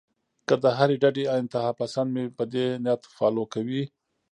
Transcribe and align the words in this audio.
کۀ 0.47 0.55
د 0.63 0.65
هرې 0.77 0.95
ډډې 1.01 1.25
انتها 1.37 1.69
پسند 1.79 2.07
مې 2.15 2.23
پۀ 2.37 2.43
دې 2.53 2.67
نيت 2.83 3.01
فالو 3.15 3.43
کوي 3.53 3.83